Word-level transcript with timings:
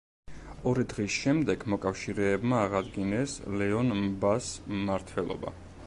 ორი 0.69 0.85
დღის 0.93 1.17
შემდეგ 1.25 1.65
მოკავშირეებმა 1.73 2.63
აღადგინეს 2.69 3.37
ლეონ 3.63 3.97
მბას 4.03 4.53
მმართველობა. 4.77 5.59